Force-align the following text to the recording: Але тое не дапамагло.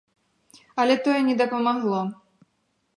Але 0.83 0.95
тое 1.09 1.19
не 1.29 1.37
дапамагло. 1.43 2.01